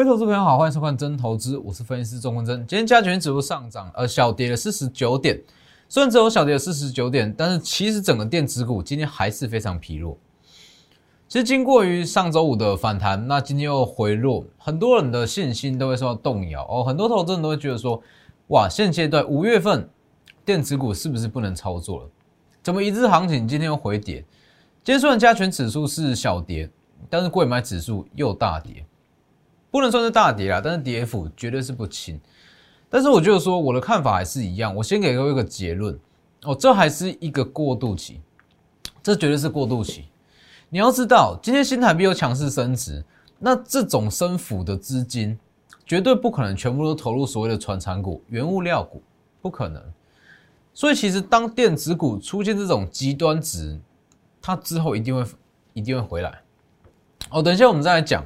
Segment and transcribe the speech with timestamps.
[0.00, 2.66] 各位投资朋友好，欢迎收看真投资，我是分析师钟文真。
[2.66, 5.38] 今天加权指数上涨，呃，小跌了四十九点，
[5.90, 10.16] 虽然只有小跌了四十九点，但是其实整个电子股今天还是非常疲弱。
[11.28, 16.82] 其实经过于上周五的反弹，那今天又回落，很多人的信心都会受到动摇哦。
[16.82, 18.02] 很多投资人都会觉得说，
[18.46, 19.86] 哇，现阶段五月份
[20.46, 22.08] 电子股是不是不能操作了？
[22.62, 24.24] 怎么一日行情今天又回跌？
[24.82, 26.70] 今天虽然加权指数是小跌，
[27.10, 28.82] 但是贵买指数又大跌。
[29.70, 32.20] 不能算是大跌啦，但是跌幅绝对是不轻。
[32.88, 35.96] 但是我觉得说我的看法还是一样，我先给各位一个结论
[36.42, 38.20] 哦，这还是一个过渡期，
[39.02, 40.06] 这绝对是过渡期。
[40.70, 43.04] 你要知道，今天新台币有强势升值，
[43.38, 45.38] 那这种升幅的资金
[45.86, 49.02] 绝对不可能全部都投入所谓的传产股、原物料股，
[49.40, 49.80] 不可能。
[50.74, 53.78] 所以其实当电子股出现这种极端值，
[54.42, 55.30] 它之后一定会
[55.74, 56.40] 一定会回来。
[57.30, 58.24] 哦，等一下我们再来讲。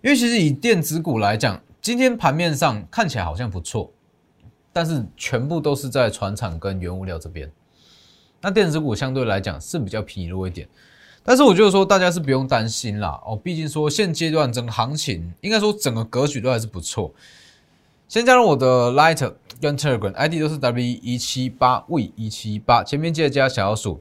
[0.00, 3.90] 因为其实以电子股来讲，今天盘面上看起来好像不错，
[4.72, 7.50] 但是全部都是在船厂跟原物料这边。
[8.40, 10.68] 那电子股相对来讲是比较疲弱一点，
[11.24, 17.12] 但是我觉得说大家是不用担心啦哦，毕竟说现阶段整个行情应该说整个格局都还是不错。
[18.06, 24.00] 先加入我的 Light 跟 Telegram ID 都是 W 一七八 V 一七八，前面记得加小数。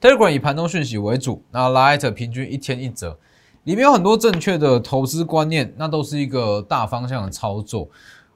[0.00, 3.18] Telegram 以盘中讯息为主，那 Light 平均一天一折。
[3.64, 7.88] 里面有很多正确的投资观念，那都是一个大方向的操作。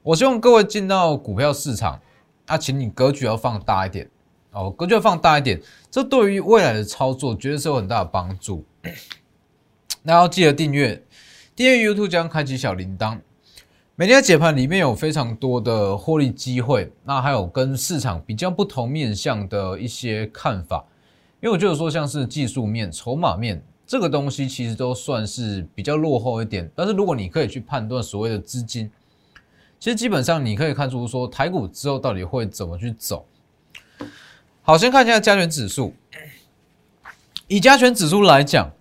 [0.05, 2.00] 我希望各位进到股票市场，
[2.46, 4.08] 啊，请你格局要放大一点
[4.52, 5.60] 哦，格局要放大一点，
[5.91, 8.64] 这对于未来的操作绝对是有很大的帮助。
[10.04, 11.02] 那要记得订阅，
[11.56, 13.19] 订阅 YouTube 将开启小铃铛，
[13.97, 20.84] 每天的解盘里面有非常多的获利机会，那还有跟市场比较不同面向的一些看法，
[21.41, 23.60] 因为我觉得说像是技术面、筹码面。
[23.86, 28.91] 这个东西其实都算是比较落后一点，但是如果你可以去判断所谓的资金，
[29.78, 33.25] 其实基本上你可以看出说台股之后到底会怎么去走。
[34.62, 35.94] 好，先看一下加权指数。
[37.46, 38.72] 以加权指数来讲，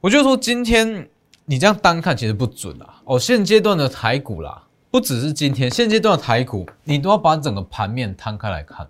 [0.00, 1.10] 我就说今天
[1.44, 3.02] 你这样单看其实不准啦。
[3.04, 8.88] 哦，现阶段的台股啦，不只是今天，现阶段的台股你都要把整个盘面摊开来看。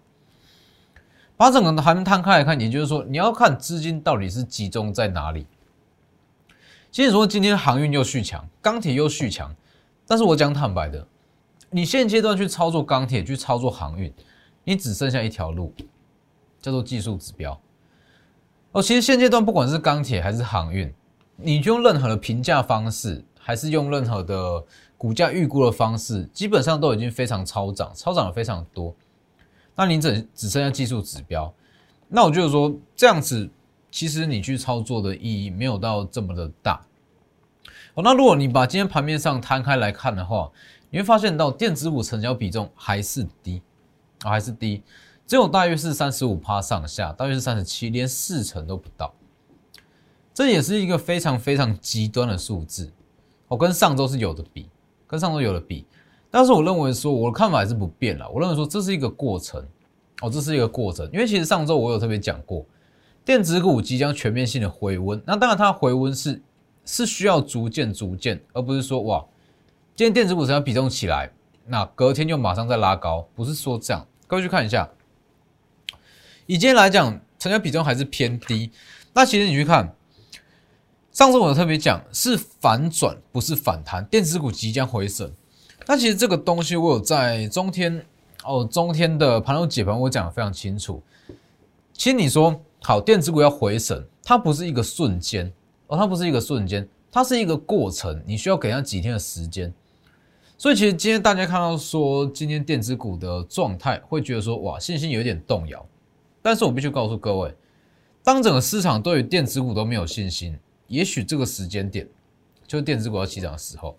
[1.38, 5.46] 把整个盘摊开来看，也就是说，你要看资金到底是集中在哪里。
[6.90, 9.54] 其实说今天航运又续强，钢铁又续强，
[10.04, 11.06] 但是我讲坦白的，
[11.70, 14.12] 你现阶段去操作钢铁，去操作航运，
[14.64, 15.72] 你只剩下一条路，
[16.60, 17.58] 叫做技术指标。
[18.72, 20.92] 哦，其实现阶段不管是钢铁还是航运，
[21.36, 24.64] 你用任何的评价方式，还是用任何的
[24.96, 28.92] 股价预估的方式，基本上都已经非常超涨，超涨的非常多。
[29.80, 31.54] 那你只只剩下技术指标，
[32.08, 33.48] 那我就是说这样子，
[33.92, 36.84] 其实你去操作的意义没有到这么的大。
[37.94, 40.50] 哦，那如果你把今天盘面上摊开来看的话，
[40.90, 43.62] 你会发现到电子股成交比重还是低
[44.24, 44.82] 啊，还是低，
[45.28, 49.14] 只有大约是三十五趴上下，大约是三十七，连四成都不到。
[50.34, 52.90] 这也是一个非常非常极端的数字。
[53.46, 54.68] 我跟上周是有的比，
[55.06, 55.86] 跟上周有的比。
[56.30, 58.28] 但是我认为说，我的看法还是不变了。
[58.30, 59.64] 我认为说，这是一个过程
[60.20, 61.08] 哦，这是一个过程。
[61.12, 62.66] 因为其实上周我有特别讲过，
[63.24, 65.22] 电子股即将全面性的回温。
[65.24, 66.42] 那当然，它回温是
[66.84, 69.24] 是需要逐渐逐渐，而不是说哇，
[69.96, 71.32] 今天电子股成交比重起来，
[71.66, 74.06] 那隔天就马上再拉高，不是说这样。
[74.26, 74.88] 各位去看一下，
[76.46, 78.70] 以今天来讲，成交比重还是偏低。
[79.14, 79.94] 那其实你去看，
[81.10, 85.32] 上周我特别讲是反转，不是反弹，电子股即将回升。
[85.90, 88.04] 那其实这个东西，我有在中天
[88.44, 91.02] 哦，中天的盘中解盘，我讲的非常清楚。
[91.94, 95.50] 其实你说好，电子股要回升，它不是一个瞬间
[95.86, 99.72] 哦，它不是一个瞬间，它是一个过程，你需要给它几天的时间。
[100.58, 105.86] 所以其实今天大家看到说，今天电子股的状态，会觉得说哇，信心有点动摇。
[106.42, 107.54] 但是我必须告诉各位，
[108.22, 110.54] 当整个市场对于电子股都没有信心，
[110.88, 112.06] 也许这个时间点
[112.66, 113.96] 就是电子股要起涨的时候。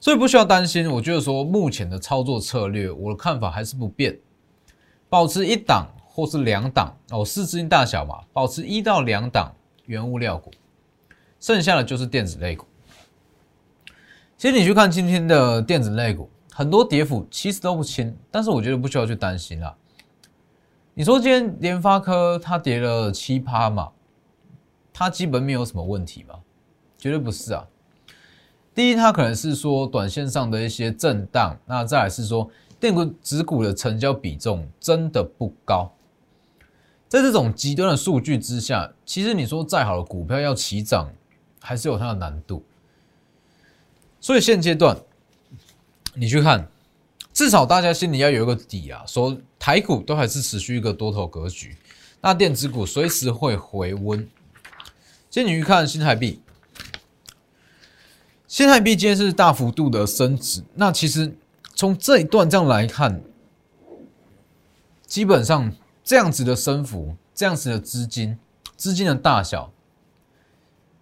[0.00, 4.16] 所以不需要担心，我觉得说目前的操作策略，我的看法还是不变，
[5.08, 9.52] 保持一档或是两档哦，市资金大小嘛，保持一到两档
[9.86, 10.52] 原物料股，
[11.40, 12.64] 剩下的就是电子类股。
[14.36, 19.74] 其实你去看今天的电子类股，很多跌幅其实都不轻，但是我觉得不需要去担心啦。
[20.94, 23.90] 你说今天联发科它跌了七趴嘛，
[24.92, 26.36] 它基本没有什么问题吗？
[26.96, 27.66] 绝对不是啊。
[28.78, 32.48] 第一，它可能是说短线上的一些震荡，那再来是说
[32.78, 35.92] 电子股的成交比重真的不高，
[37.08, 41.10] 在这种极端的数据之下，其实你说再好的股票要起涨，
[41.60, 42.62] 还是有它的难度。
[44.20, 44.96] 所以现阶段
[46.14, 46.68] 你去看，
[47.32, 51.76] 至少大家心里要有一个底啊，说台股都还是持续一个多头格局，
[52.20, 54.20] 那电子股随时会回温。
[55.28, 56.40] 今天你去看新台币，
[58.48, 60.64] 新台币今天是大幅度的升值。
[60.74, 61.36] 那其实
[61.74, 63.20] 从这一段这样来看，
[65.06, 65.70] 基本上
[66.02, 68.38] 这样子的升幅，这样子的资金，
[68.74, 69.70] 资金的大小，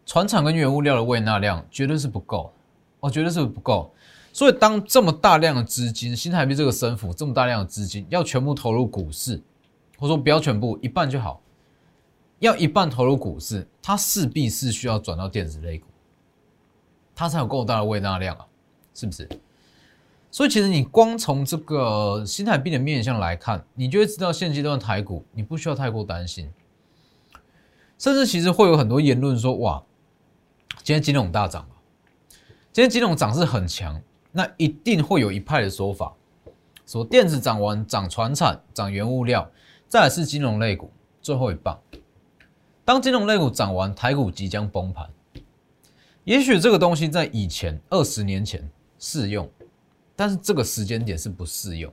[0.04, 2.52] 船厂跟原物料的喂纳量绝对是不够，
[2.98, 3.94] 哦，绝对是不够。
[4.32, 9.40] 所以当这么大量的资金，新台币这个升幅，这么大量的资金要全部投入股市，
[9.96, 11.40] 或者说不要全部，一半就好。
[12.40, 15.86] 要一半投入股市，它势必是需要转到电子类股，
[17.16, 18.46] 它才有够大的胃纳量啊，
[18.94, 19.28] 是不是？
[20.30, 26.52] 所以其实你光从这个新台币的面相来看，你就会知道现阶段台股你不需要太过担心，
[27.98, 29.82] 甚至其实会有很多言论说，哇，
[30.82, 31.66] 今天金融大涨
[32.70, 33.98] 今天金融涨势很强，
[34.30, 36.12] 那一定会有一派的说法，
[36.86, 39.50] 说电子涨完涨船产涨原物料，
[39.88, 40.92] 再来是金融类股
[41.22, 41.80] 最后一棒。
[42.84, 45.08] 当金融类股涨完，台股即将崩盘。
[46.26, 48.68] 也许这个东西在以前二十年前
[48.98, 49.48] 适用，
[50.16, 51.92] 但是这个时间点是不适用。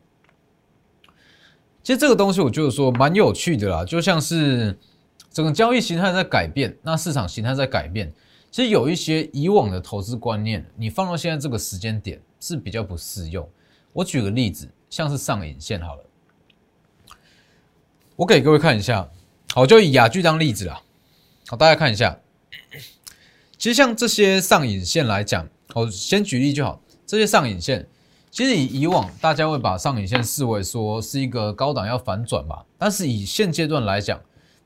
[1.83, 4.75] 其实这个东西我觉得说蛮有趣的啦，就像是
[5.29, 8.11] 整个交易形态在改变，那市场形态在改变。
[8.49, 13.47] 其实有一些以往的投资观念，你放到现在这个时间点是比较不适用。
[13.91, 16.03] 我举个例子，像是上影线好了，
[18.15, 19.07] 我给各位看一下。
[19.53, 20.81] 好，就以雅居当例子啦。
[21.47, 22.19] 好，大家看一下，
[23.63, 26.81] 其实像这些上影线来讲，我先举例就好。
[27.07, 27.87] 这些上影线，
[28.29, 32.65] 其实以以往大家会把上影线视为说是一个高档要反转吧。
[32.77, 34.19] 但是以现阶段来讲，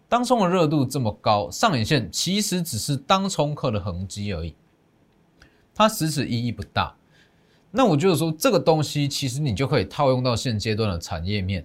[0.10, 4.56] 当冲的热度这么高，上影线其实只是当冲客的痕迹而已，
[5.76, 6.96] 它实质意义不大。
[7.70, 11.64] 那我就是说，这个东西其实你就可以套用到现阶段的产业面。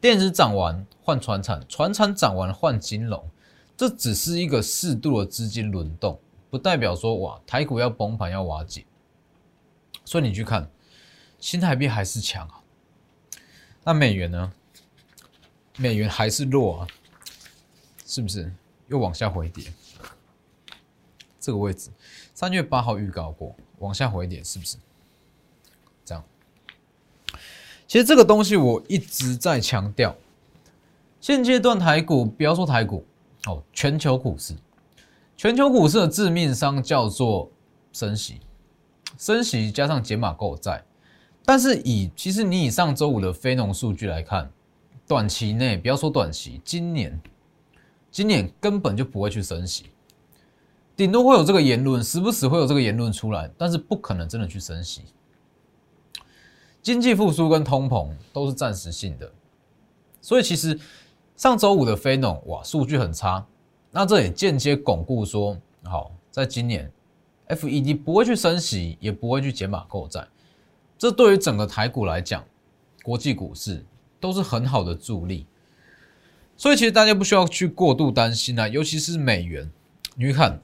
[0.00, 3.28] 电子涨完换船产，船产涨完换金融，
[3.76, 6.16] 这只是一个适度的资金轮动，
[6.50, 8.84] 不代表说哇台股要崩盘要瓦解。
[10.04, 10.68] 所以你去看
[11.38, 12.60] 新台币还是强啊，
[13.84, 14.52] 那美元呢？
[15.76, 16.86] 美元还是弱啊，
[18.04, 18.52] 是不是
[18.88, 19.72] 又往下回跌？
[21.38, 21.90] 这个位置
[22.34, 24.76] 三月八号预告过往下回跌，是不是？
[26.04, 26.24] 这样
[27.86, 30.14] 其实这个东西我一直在强调，
[31.20, 33.06] 现阶段台股不要说台股
[33.46, 34.54] 哦，全球股市，
[35.40, 37.50] 全球股市的致命伤叫做
[37.94, 38.42] 升息，
[39.16, 40.84] 升息加上减码购债。
[41.46, 44.52] 但是以其实你以上周五的非农数据来看，
[45.08, 47.18] 短期内不要说短期，今年
[48.10, 49.86] 今年根本就不会去升息，
[50.94, 55.04] 顶多会有这个言论，时不时会有这个言论出来，但是不可能真的去升息。
[56.82, 59.32] 经济复苏跟通膨都是暂时性的，
[60.20, 60.78] 所以其实
[61.34, 63.46] 上周五的非农哇数据很差，
[63.90, 66.90] 那这也间接巩固说，好，在今年
[67.48, 70.26] FED 不会去升息，也不会去减码购债，
[70.96, 72.44] 这对于整个台股来讲，
[73.02, 73.84] 国际股市
[74.20, 75.46] 都是很好的助力，
[76.56, 79.70] 所以其实大家不需要去过度担心啊，尤其是美元，
[80.14, 80.60] 你去看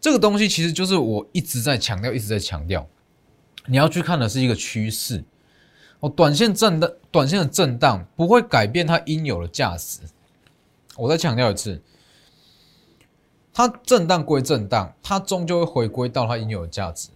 [0.00, 2.86] 这个东西，其实就是我一直在强调，一直在强调，
[3.66, 5.24] 你要去看的是一个趋势。
[6.00, 10.02] 哦，短线震荡，短线的震荡不会改变它应有的价值。
[10.96, 11.82] 我再强调一次，
[13.58, 17.08] 它震荡归震荡，它终究会回归到它应有的价值。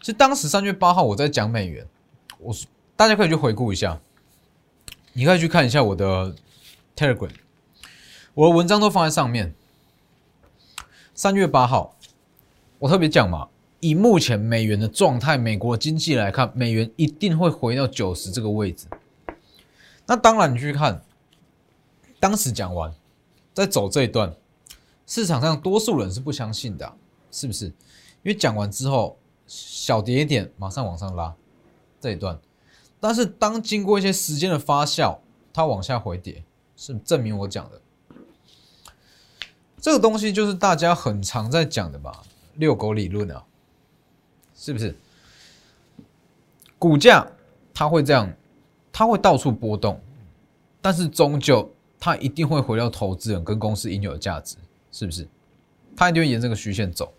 [0.00, 1.86] 其实当时三月八号我在讲美元，
[2.38, 2.54] 我
[2.94, 3.98] 大家可以去回顾一下，
[5.14, 6.34] 你可以去看一下我的
[6.94, 7.30] Telegram，
[8.34, 9.54] 我的文章都放在上面。
[11.14, 11.96] 三月八号，
[12.80, 13.48] 我特别讲嘛。
[13.80, 18.86] 以目前美元的状态，美国经济来看，美元一定会回到九十这个位置。
[20.04, 21.02] 那当然，你去看，
[22.20, 22.92] 当时讲完，
[23.54, 24.34] 在走这一段，
[25.06, 26.92] 市场上多数人是不相信的，
[27.30, 27.66] 是不是？
[27.66, 27.72] 因
[28.24, 31.34] 为讲完之后，小跌一点，马上往上拉
[32.00, 32.38] 这一段。
[32.98, 35.18] 但是当经过一些时间的发酵，
[35.52, 36.44] 它往下回跌，
[36.76, 37.80] 是证明我讲的
[39.80, 42.22] 这个东西就是大家很常在讲的吧？
[42.54, 43.44] 遛狗理论啊。
[44.58, 44.96] 是不是？
[46.78, 47.30] 股价
[47.74, 48.32] 它会这样，
[48.90, 50.00] 它会到处波动，
[50.80, 51.70] 但是终究
[52.00, 54.56] 它一定会回到投资人跟公司应有的价值，
[54.96, 55.28] 是不是？
[55.94, 57.12] 它一定会沿这个虚线走，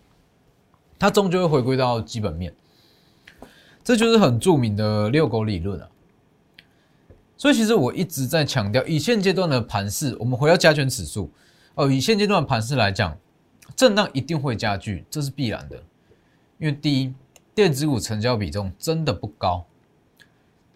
[0.98, 2.52] 它终究会回归到基本面，
[3.84, 5.88] 这就是很著名的遛狗理论啊。
[7.36, 11.30] 所以其实我一直在强调，以现阶段的盘势，我们回到加权指数，
[11.76, 13.16] 哦，以现阶段盘势来讲，
[13.76, 15.76] 震荡一定会加剧，这是必然的，
[16.58, 17.14] 因为第一。
[17.54, 19.66] 电子股成交比重真的不高。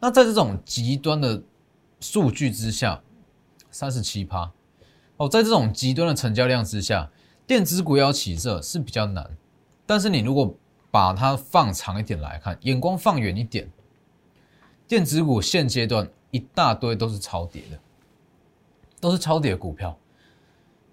[0.00, 1.40] 那在这种极端的
[2.00, 3.00] 数据之下，
[3.70, 4.50] 三十七趴
[5.22, 7.08] 哦，在这种极端的成交量之下，
[7.46, 9.36] 电子股要起色是比较难。
[9.86, 10.52] 但是你如果
[10.90, 13.70] 把它放长一点来看，眼光放远一点，
[14.88, 17.78] 电子股现阶段一大堆都是超跌的，
[18.98, 19.96] 都是超跌股票，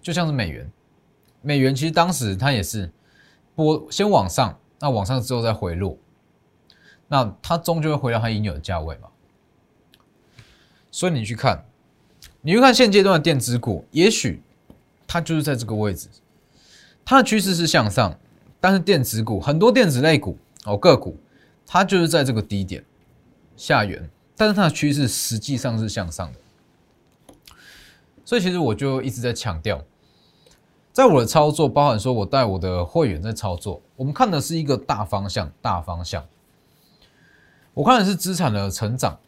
[0.00, 0.70] 就像是美元，
[1.42, 2.88] 美元其实当时它也是
[3.56, 5.98] 波先往上，那往上之后再回落。
[7.08, 9.08] 那它终究会回到它应有的价位嘛？
[10.92, 11.64] 所以你去看，
[12.42, 14.42] 你会看现阶段的电子股，也许
[15.06, 16.08] 它就是在这个位置，
[17.04, 18.18] 它的趋势是向上，
[18.60, 21.18] 但是电子股很多电子类股哦个股，
[21.66, 22.82] 它就是在这个低点
[23.56, 26.38] 下缘，但是它的趋势实际上是向上的。
[28.24, 29.84] 所以其实我就一直在强调，
[30.92, 36.24] 在我的操作，包含说我带我的会员在操作，我们看的是一个大方向，大方向。
[37.74, 39.18] 我看的是资产的成长，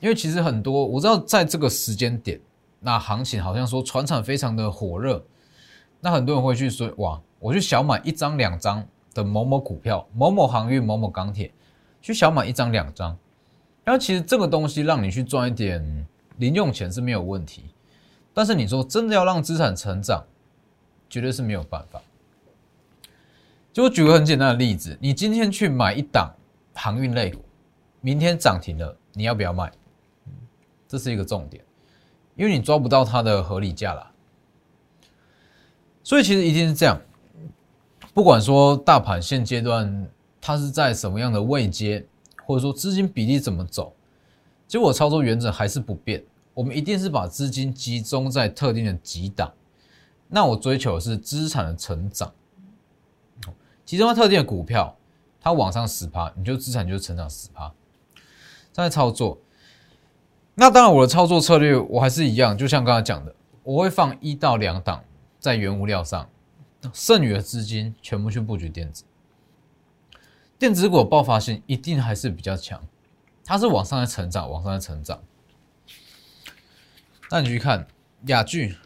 [0.00, 2.40] 因为其实很多我知道，在这个时间点，
[2.80, 5.24] 那行情好像说船产非常的火热，
[6.00, 11.52] 那很多人会去说哇，我去小买一张两张的某某股票、 某某航运、某某钢铁，
[12.02, 13.16] 去小买一张两张，
[13.84, 17.64] 然后其实这个东西让你去赚一点零用钱是没有问题，
[18.34, 20.24] 但是你说真的要让资产成长，
[21.08, 22.02] 绝对是没有办法。
[23.72, 26.34] 就举个很简单的例子，你今天去买一档
[26.74, 27.34] 航运类。
[28.02, 29.72] 明天涨停了，你要不要卖？
[30.88, 31.64] 这是一个重点，
[32.34, 34.12] 因为你抓不到它的合理价了。
[36.02, 37.00] 所以其实一定是这样，
[38.14, 40.08] 不管说大盘现阶段
[40.40, 42.06] 它是在什么样的位阶，
[42.44, 43.92] 或者说资金比例怎么走，
[44.68, 46.22] 结果操作原则还是不变。
[46.54, 49.52] 我们一定是把资金集中在特定的几档，
[50.28, 52.32] 那我追求的是资产的成长，
[53.84, 54.96] 集中在特定的股票，
[55.40, 57.70] 它往上十趴，你就资产就成长十趴。
[58.72, 59.38] 在操作，
[60.58, 65.04] 那当然我的操作策略我还是一样，就像刚才讲的，我会放一到两档
[65.38, 66.26] 在原物料上，
[66.94, 69.04] 剩余的资金全部去布局电子。
[70.58, 72.82] 电子股爆发性一定还是比较强，
[73.44, 75.20] 它是往上的成长，往上的成长。
[77.30, 77.86] 那你去看
[78.28, 78.76] 雅聚，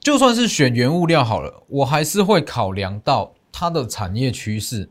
[0.00, 4.90] 就算是选原物料好了，我还是会考量到它的产业趋势。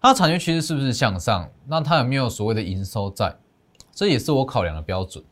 [0.00, 1.48] 它产业趋势是不是向上？
[1.68, 3.36] 那它有没有所谓的营收在？
[3.98, 5.24] 这也是我考量的标准。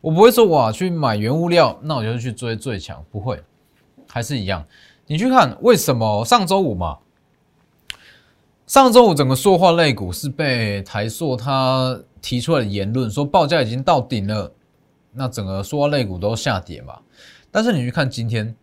[0.00, 3.42] 我不会说哇去买原物料，那我就去追最强，不会，
[4.08, 4.64] 还是一样。
[5.08, 6.98] 你去看为什么上周五嘛？
[8.68, 14.52] 上周五整个塑化类股是被台塑他提出来的言论说报价已经到顶了，
[15.10, 16.96] 那整个塑化类股都下跌嘛。
[17.50, 18.54] 但是你去看今天。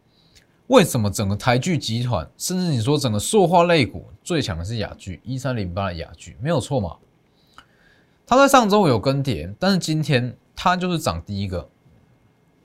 [0.68, 6.96] 为什么整个台剧集团，甚至你说整个塑化类股最强的是雅剧一三零八的雅剧，没有错嘛？
[8.32, 11.68] 它在上周有更迭，但是今天它就是涨第一个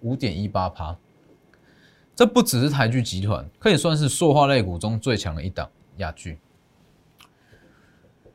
[0.03, 0.97] 五点一八趴。
[2.15, 6.39] 这不只是台剧集团，可以算是塑化类股中最强的一档雅剧。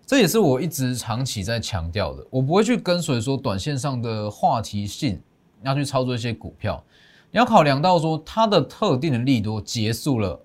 [0.06, 5.22] 这也是我一直长期在强调的，我不会去跟随说短线上的话题性，
[5.64, 6.84] 要去操作一些股票。
[7.32, 10.38] 你要考量到说它的特定的利多结束了，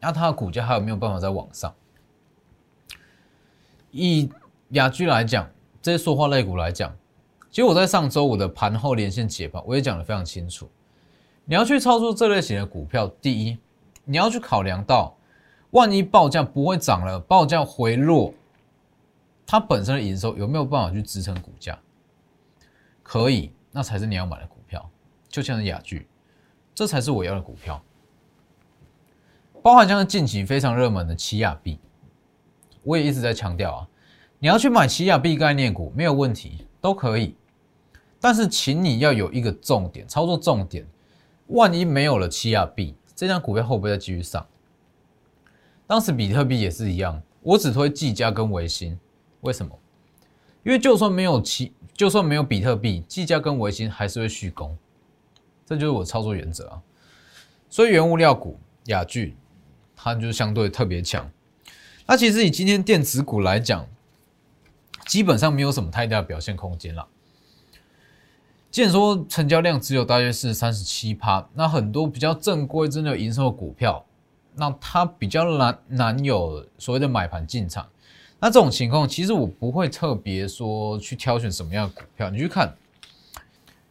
[0.00, 1.74] 那它的股价还有没有办法再往上？
[3.90, 4.28] 以
[4.72, 5.50] 雅居来讲，
[5.84, 6.90] 这些塑化类股来讲，
[7.50, 10.66] 其实我在上周五的盘后连线解盘，我也讲的非常清楚。
[11.44, 13.58] 你要去操作这类型的股票，第一，
[14.06, 15.14] 你要去考量到，
[15.72, 18.32] 万一报价不会涨了，报价回落，
[19.44, 21.78] 它本身的营收有没有办法去支撑股价？
[23.02, 24.90] 可以，那才是你要买的股票。
[25.28, 26.08] 就像是雅聚，
[26.74, 27.78] 这才是我要的股票。
[29.62, 31.78] 包含像是近期非常热门的奇亚币，
[32.82, 33.88] 我也一直在强调啊，
[34.44, 37.34] 你要去买奇亚币概念股没有问题，都可以。
[38.20, 40.86] 但是，请你要有一个重点，操作重点。
[41.46, 44.46] 万一没有了奇亚币，这张股票会不会再继续上？
[45.86, 48.98] 当时比特币也是一样，我只推技嘉跟维新，
[49.40, 49.74] 为什么？
[50.62, 54.76] 因为就算没有奇，就算没有比特币，技嘉跟维新还是会续攻。
[55.64, 56.82] 这就是我操作原则啊，
[57.70, 58.58] 所以原物料股
[58.88, 59.38] 雅聚，
[59.96, 61.26] 它就相对特别强。
[62.06, 63.88] 那其实以今天电子股来讲，
[65.06, 67.06] 基本上没有什么太大的表现空间了。
[68.70, 74.04] 既然说成交量只有大约是三十七趴，那很多比较正规、真的有营收的股票，
[74.56, 77.86] 那它比较难难有所谓的买盘进场。
[78.40, 82.74] 那这种情况，其实我不会特别说去挑选什么样的股票，你去看。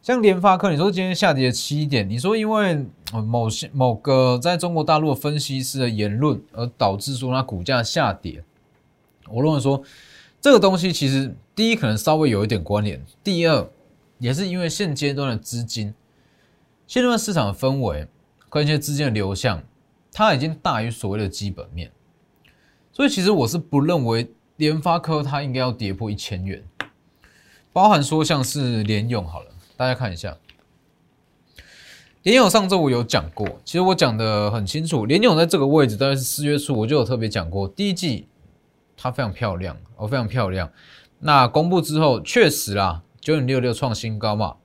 [0.02, 8.44] 像联发科，你说今天下跌七点，你说因为某些某个在中国大陆分析师的言论而导致说它股价下跌，
[9.30, 9.82] 我认为说
[10.44, 13.66] 这个东西其实第一可能稍微有一点关联，第二
[14.18, 15.94] 也是因为现阶段的资金、
[16.86, 18.06] 现阶段市场的氛围
[18.50, 19.62] 跟一些资金的流向，
[20.12, 21.90] 它已经大于所谓的基本面，
[22.92, 26.62] 所以其实我是不认为联发科它应该要跌破一千元，
[27.72, 30.36] 包含说像是联勇好了，大家看一下。
[32.22, 35.06] 联勇上周我有讲过，其实我讲的很清楚。
[35.06, 38.28] 联勇在这个位置大概是四月初，我就有特别讲过，第一季
[39.04, 40.72] 它非常漂亮，哦，非常漂亮。
[41.18, 44.56] 那公布之后，确实啦，九点六六创新高嘛。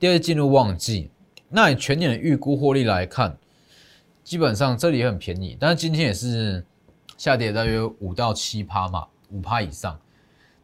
[0.00, 1.12] 第二进入旺季，
[1.48, 3.38] 那以全年的预估获利来看，
[4.24, 6.66] 基本上这里也很便宜，但是今天也是
[7.16, 9.96] 下跌大约五到七趴嘛，五趴以上。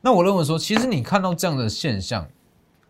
[0.00, 2.28] 那我认为说，其实你看到这样的现象，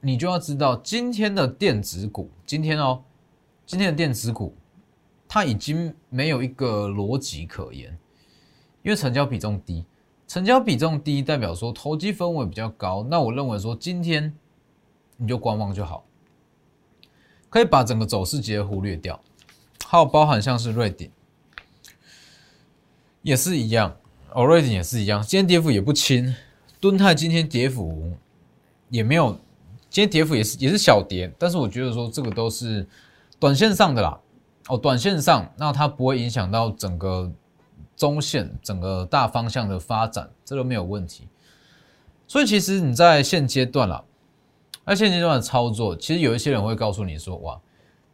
[0.01, 3.03] 你就要知道今天的电子股，今天哦。
[3.67, 4.57] 今天的电子股，
[5.29, 7.99] 它已经没有一个逻辑可言，
[8.83, 9.85] 因为成交比重低，
[10.31, 13.05] 成交比重低代表说投机氛围比较高。
[13.11, 14.33] 那我认为说今天
[15.17, 16.05] 你就观望就好，
[17.49, 19.21] 可以把整个走势直接忽略掉。
[19.85, 21.11] 还有包含像是瑞鼎，
[23.23, 23.97] 也是一样，
[24.33, 26.33] 哦，瑞鼎也是一样，今天跌幅也不轻。
[26.79, 28.13] 敦泰今天跌幅
[28.89, 29.33] 也没有，
[29.91, 32.87] 今天跌幅也是也是小跌，但是我觉得说这个都是。
[33.41, 34.21] 短线上的啦，
[34.69, 37.33] 哦，短线上，那它不会影响到整个
[38.00, 41.28] 中线、整个大方向的发展，这都没有问题。
[42.26, 44.02] 所以其实你在现阶段啦，
[44.87, 47.61] 那现阶段的操作，其实有一些人会告诉你说，哇，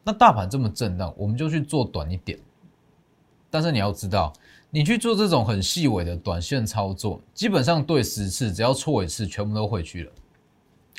[0.02, 2.36] 那大盘这么震荡，我们就去做短一点。
[3.48, 4.32] 但是你要知道，
[4.70, 10.10] 你去做这种很细微的短线操作，基本上对十次，只要错一次，全部都回去了，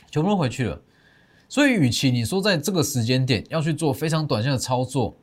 [0.09, 0.79] 全部都回去了。
[1.49, 5.13] 所以，与其你说在这个时间点要去做非常短线的操作，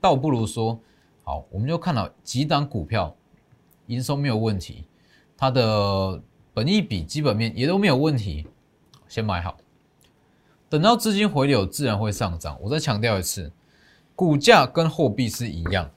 [0.00, 0.76] 倒不如说，
[1.24, 3.14] 好，我们就看到几档股票
[3.86, 4.84] 营收没有问题，
[5.36, 8.46] 它的本益比、基本面也都没有问题，
[9.08, 9.56] 先买好，
[10.68, 12.56] 等到资金回流，自然会上涨。
[12.60, 13.50] 我再强调一次，
[14.14, 15.90] 股价跟货币是一样，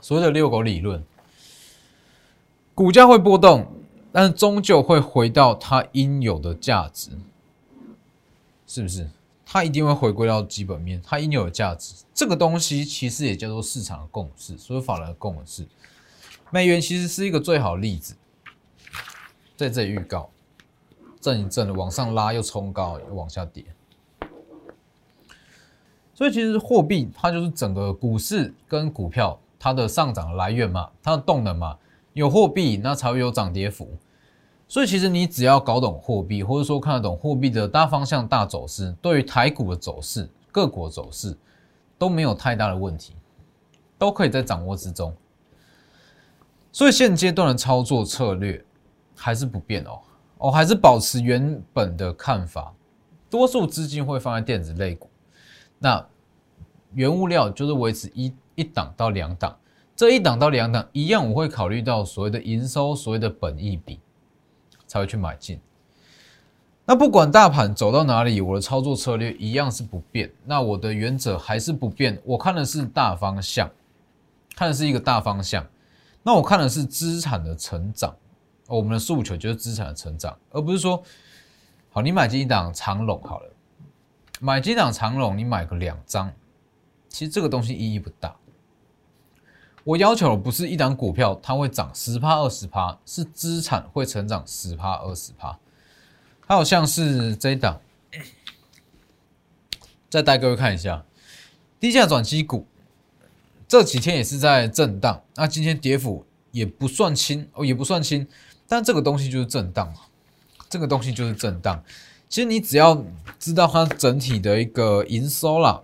[0.00, 1.02] 所谓的遛狗理论，
[2.74, 3.66] 股价会波动，
[4.12, 7.10] 但终究会回到它应有的价值。
[8.66, 9.08] 是不是？
[9.52, 12.04] 它一定会回归到基本面，它应有的价值。
[12.14, 15.66] 这个东西其实也叫做市场的共识，所以法人的共识。
[16.52, 18.14] 美元其实是一个最好的例子，
[19.56, 20.30] 在这里预告，
[21.20, 23.64] 震一震的往上拉，又冲高，又往下跌。
[26.14, 31.76] 所以其实货币它就是整个股市跟股票它的上涨来源嘛，它的动能嘛，
[32.12, 33.98] 有货币那才会有涨跌幅。
[34.70, 41.36] 所以其实你只要搞懂货币，或者说看得懂货币的大方向、大走势，对于台股的走势、各国走势
[41.98, 43.16] 都没有太大的问题，
[43.98, 45.12] 都可以在掌握之中。
[46.70, 48.64] 所以现阶段的操作策略
[49.16, 49.98] 还是不变哦，
[50.38, 52.72] 哦，还是保持原本的看法，
[53.28, 55.10] 多数资金会放在电子类股，
[55.80, 56.06] 那
[56.94, 59.58] 原物料就是维持一一档到两档，
[59.96, 63.98] 这一档到两档一样，我会考虑到所谓的营收、所谓的本益比。
[64.90, 65.60] 才会去买进。
[66.84, 70.28] 那不管大盘走到哪里，我的操作策略一样是不变。
[70.44, 72.20] 那我的原则还是不变。
[72.24, 73.70] 我看的是大方向，
[74.56, 75.64] 看的是一个大方向。
[76.24, 78.12] 那我看的是资产的成长。
[78.66, 81.00] 我们的诉求就是资产的成长，而不是说，
[81.90, 83.52] 好，你买进一档长龙好了，
[84.40, 86.32] 买进一档长龙，你买个两张，
[87.08, 88.34] 其实这个东西意义不大。
[89.84, 95.58] 我要求不是一档股票它会涨十趴二十趴，是资产会成长十趴二十趴。
[96.46, 97.80] 还有像是这一档，
[100.08, 101.04] 再带各位看一下
[101.78, 102.66] 低价转机股，
[103.66, 108.26] 这几天也是在震荡，那今天跌幅也不算轻哦，也不算轻，
[108.68, 110.00] 但这个东西就是震荡嘛，
[110.68, 111.82] 这个东西就是震荡。
[112.28, 113.02] 其实你只要
[113.38, 115.82] 知道它整体的一个营收啦，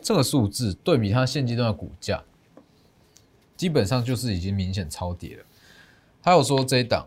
[0.00, 2.22] 这个数字对比它现阶段的股价。
[3.56, 5.44] 基本上就是已经明显超跌了。
[6.20, 7.06] 还有说这一档，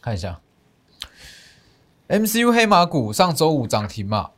[0.00, 0.40] 看一下
[2.08, 4.30] ，MCU 黑马股上周五涨停嘛？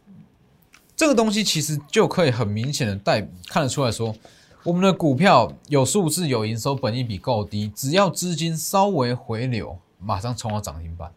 [0.97, 4.15] 这个东西其实就可以很明显的带看得出来说，
[4.63, 11.13] 我们的股票有数字、有营收、本益比够低，只要资金稍微回流，马上冲到涨停板，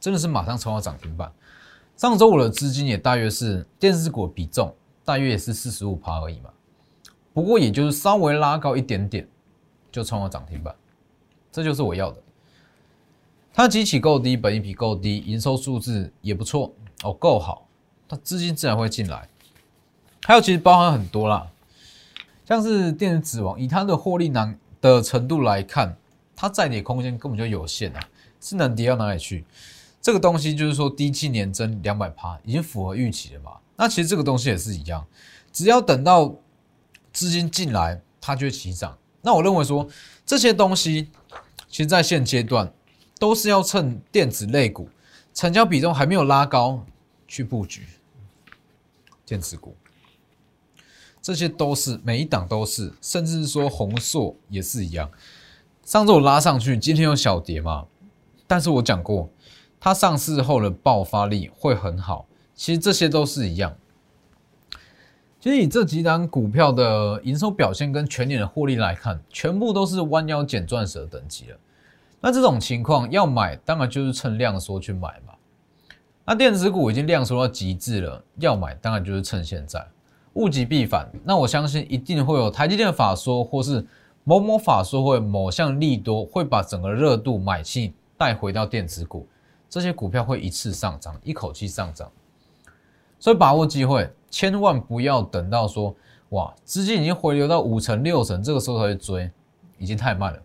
[0.00, 1.32] 真的是马上冲到涨停板。
[1.96, 6.50] 上周五的资金也大约是电视股比重大约也是四十五趴而已嘛。
[7.32, 9.26] 不过也就是稍微拉高一点点，
[9.90, 10.74] 就冲了涨停板，
[11.50, 12.22] 这就是我要的。
[13.54, 17.66] 它基企够低，本益比够低，营收数字也不错哦，够好，
[18.08, 19.28] 它资金自然会进来。
[20.24, 21.50] 还有其实包含很多啦，
[22.44, 25.96] 像是电子指王，以它的获利难的程度来看，
[26.34, 28.00] 它再跌空间根本就有限啊，
[28.40, 29.44] 是能跌到哪里去？
[30.00, 33.52] 这个东西就是说低期年增两百趴，已经符合预期了嘛？
[33.76, 35.06] 那其实这个东西也是一样，
[35.52, 36.34] 只要等到
[37.12, 38.96] 资金进来，它就会起涨。
[39.20, 39.88] 那我认为说
[40.26, 41.10] 这些东西，
[41.68, 42.72] 其实在现阶段
[43.18, 44.88] 都是要趁电子类股
[45.32, 46.84] 成交比重还没有拉高
[47.28, 47.86] 去布局
[49.24, 49.76] 电子股。
[51.20, 55.08] 这些都是每一档都是，甚至是说红硕也是一样。
[55.84, 57.86] 上周我拉上去，今天有小跌嘛？
[58.48, 59.30] 但是我讲过，
[59.78, 62.26] 它上市后的爆发力会很好。
[62.56, 63.76] 其实这些都是一样。
[65.42, 71.56] 其实以这几档股票的营收表现跟全年的获利来看，全部都是弯腰捡钻石的等级了。
[72.20, 75.34] 那这种情况要买，当然就是趁量缩去买嘛。
[76.24, 79.84] 那电子股已经量缩到极致了，要买当然就是趁现在。
[80.34, 83.84] 物极必反，那我相信一定会有台积电法说，或是
[84.22, 89.26] 某某法说会某项利多，会把整个热度买气带回到电子股，
[89.68, 92.08] 这些股票会一次上涨，一口气上涨。
[93.18, 95.94] 所以把握机会，千万不要等到说
[96.30, 99.30] 哇资金已经回流到五成六成，这个时候才去追，
[99.78, 100.42] 已经太慢了。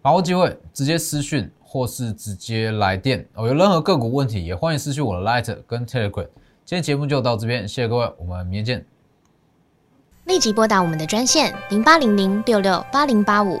[0.00, 3.46] 把握机会，直接私讯或是直接来电哦。
[3.46, 6.28] 有任何个股问题，也欢迎私讯我的 Light 跟 Telegram。
[6.64, 8.86] 今天节目就到这边，谢谢各位，我们明天见。
[10.26, 13.60] 立即拨打我们的专线零八零零六六八零八五